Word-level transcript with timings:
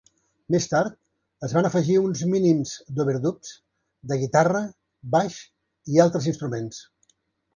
Més 0.53 0.63
tard 0.69 0.95
es 1.47 1.51
van 1.57 1.67
afegir 1.69 1.97
un 2.05 2.15
mínims 2.31 2.71
d'overdubs 2.99 3.53
de 4.13 4.19
guitarra, 4.23 4.61
baix 5.17 5.39
i 5.97 6.03
altres 6.07 6.31
instruments. 6.33 6.81